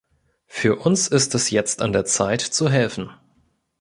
Für 0.47 0.77
uns 0.77 1.07
ist 1.09 1.35
es 1.35 1.51
jetzt 1.51 1.83
an 1.83 1.93
der 1.93 2.05
Zeit, 2.05 2.41
zu 2.41 2.71
helfen. 2.71 3.11